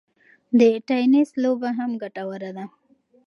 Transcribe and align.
د 0.59 0.61
ټینېس 0.87 1.29
لوبه 1.43 1.69
هم 1.77 1.91
ګټوره 2.01 2.49
ده. 2.57 2.65